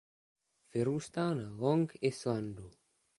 [0.73, 2.71] Vyrůstal na Long Islandu.